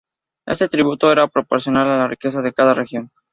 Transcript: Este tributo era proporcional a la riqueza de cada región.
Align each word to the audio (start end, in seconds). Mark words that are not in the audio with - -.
Este 0.47 0.67
tributo 0.67 1.11
era 1.11 1.27
proporcional 1.27 1.87
a 1.87 1.97
la 1.97 2.07
riqueza 2.07 2.41
de 2.41 2.53
cada 2.53 2.73
región. 2.73 3.11